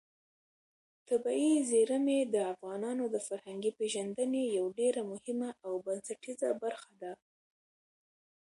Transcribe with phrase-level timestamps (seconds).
[1.09, 7.13] طبیعي زیرمې د افغانانو د فرهنګي پیژندنې یوه ډېره مهمه او بنسټیزه برخه ده.